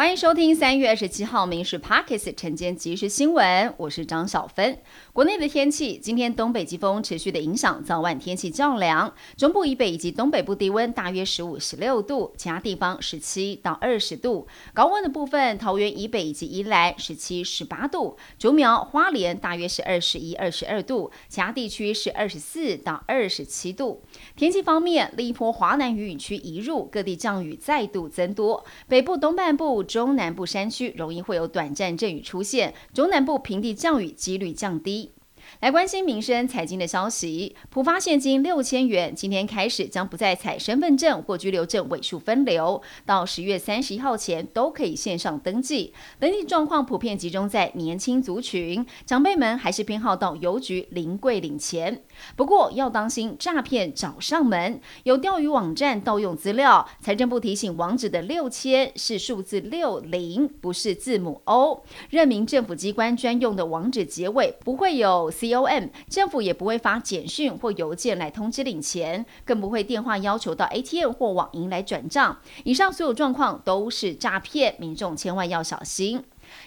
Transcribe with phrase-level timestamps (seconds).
[0.00, 4.78] 欢迎收听三月二十七号《民事 Pockets》晨间即时新闻，我是张小芬。
[5.12, 14.48] 国内的天气，今天东北季风持续的影响，早晚天气较凉，中部以北以及东北部低温大约十五、十六度，其他地方十七到二十度。
[14.72, 24.00] 高温的部分，桃园以北以及宜兰十七、十八度，竹苗、花莲大约是二十一、二十二度，其他地区是二十四到二十七度。
[24.34, 29.84] 天气方面，另一波华南雨雨区移入，各地降雨再度增多，北部东半部。
[29.90, 35.10] 中南部山区容易会有短暂阵雨出现，中南部平地降雨几率降低。
[35.58, 45.92] 来关心民生财经的消息，浦发现金六千元，今天开始将不再采身份证或居留证尾数分流，到十月三十一号前都可以线上登记。
[46.18, 52.02] 登记状况普遍集中在年轻族群，长辈们还是偏好到邮局临柜领钱。
[52.36, 56.88] 不过要当心诈骗找上门，有钓鱼网站盗用资料。
[57.02, 61.82] 财政部提醒，网址的六千是数字六零，不是字母 O。
[62.08, 65.30] 任明政府机关专用的网址结尾不会有。
[65.48, 72.38] Com 政府也不会发简讯或邮件来通知领钱，更不会电话要求到 ATM 或网银来转账。
[72.64, 76.22] 以上所有状况都是诈骗，民众千万要小心。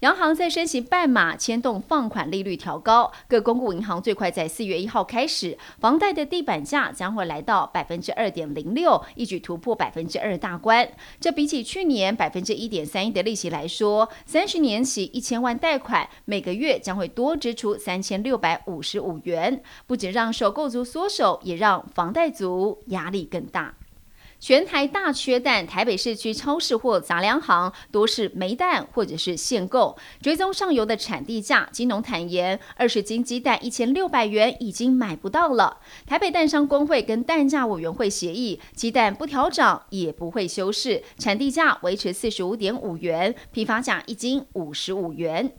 [0.00, 3.12] 央行在升息半码，牵动放款利率调高。
[3.28, 10.88] 各公共银行最快在四月一号开始，房贷的地板价将会来到百分之二点零六，一举突破百分之二大关。
[11.20, 23.74] 这比起去年百分之一点三一的利息来说，三十年期一千万贷款每个月将会多支出三千六百五十五元，不仅让首购族缩手，也让房贷族压力更大。
[24.40, 29.98] 全台大缺蛋，台北市区超市或杂粮行多是没蛋或者是限购。
[30.22, 35.78] 追踪上游的产地价，金农坦言，二十斤鸡蛋一千六百元已经买不到了。
[36.06, 45.52] 台北蛋商工会跟蛋价委员会协议，鸡蛋不调涨也不会修饰，产地价维持四十五点五元，批发价一斤五十五元。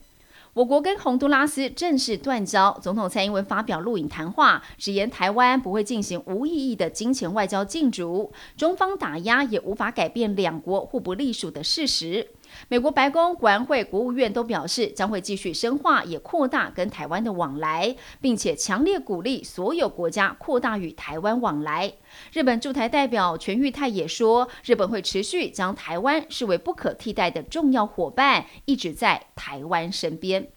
[0.54, 12.28] 我国跟洪都拉斯正式断交，总统蔡英文发表录影谈话，直言台湾不会进行无意义的金钱外交竞逐，中方打压也无法改变两国互不隶属的事实。
[12.68, 21.94] 美国白宫、国安会、国务院都表示，将会继续深化也扩大跟台湾的往来，并且强烈鼓励所有国家扩大与台湾往来。
[22.32, 30.48] 日本驻台代表全玉泰也说，日本会持续将台湾视为不可替代的重要伙伴，一直在台湾身边。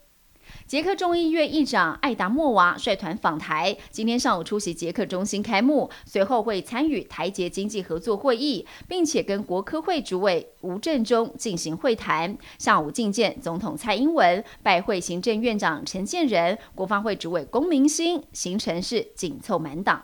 [0.73, 12.39] 捷克众议院议长艾达莫娃率团访台，今天上午出席捷克中心开幕，随后会参与台捷经济合作会议，并且跟国科会主委吴振中进行会谈。
[12.59, 20.03] 下午觐见总统蔡英文，拜会行政院长陈建仁，国发会主委龚明鑫，行程是紧凑满档。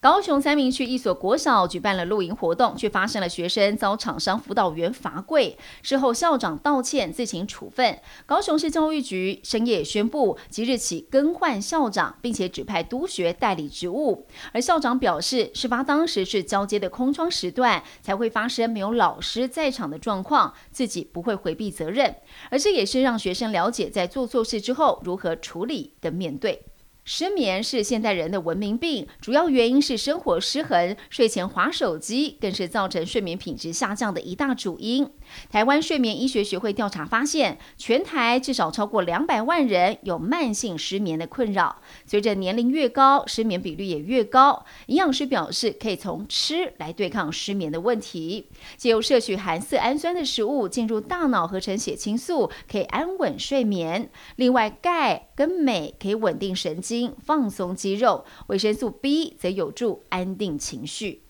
[0.00, 5.58] 高雄三明区一所国小举办了露营活动，却发生了学生遭厂商辅导员罚跪。
[5.82, 7.98] 事后校长道歉，自行处分。
[8.24, 14.26] 高雄市教育局深夜宣布，即日起更换校长，并且指派督学代理职务。
[14.54, 22.16] 而校长表示，事发当时是交接的空窗时段，才会发生没有老师在场的状况，自己不会回避责任。
[22.48, 26.69] 而这也是让学生了解，在做错事之后如何处理的面对。
[27.04, 35.10] 失眠是现代人的文明病，主要原因是生活失衡，睡前划手机更是造成睡眠品质下降的一大主因。
[35.50, 41.80] 台湾睡眠医学学会调查发现，全台至少超过两百万人有慢性失眠的困扰。
[42.04, 44.64] 随着年龄越高，失眠比率也越高。
[44.86, 48.46] 营养师表示，可以从吃来对抗失眠的问题，
[48.76, 54.10] 借由摄取含色氨酸的食物进入大脑合成血清素，可以安稳睡眠。
[54.36, 56.89] 另外，钙跟镁可以稳定神经。
[57.22, 61.22] 放松肌肉，维生素 B 则有助安定情绪。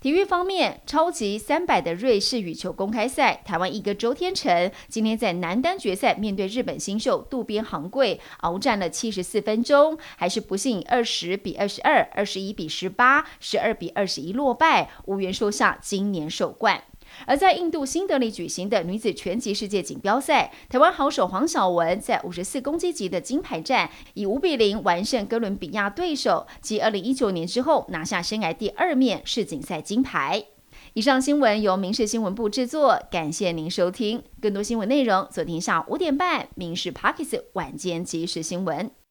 [0.00, 16.82] 体育方面，超级三百的瑞士羽球公开赛，台湾一哥周天成今天在男单决赛面对日本新秀渡边航贵，鏖战了七十四分钟，还是不幸二十比二十二、二十一比十八、十二比二十一落败，无缘收下今年首冠。
[17.26, 30.44] 而在印度新德里举行的女子拳击世界锦标赛，台湾好手黄晓雯在五十四公斤级的金牌战，以五比零完胜哥伦比亚对手，继二零一九年之后拿下生涯第二面世锦赛金牌。
[30.92, 34.22] 以上新闻由民事新闻部制作，感谢您收听。
[34.40, 39.03] 更多新闻内容，昨天下午五点半，民事 Pockets 晚间即时新闻。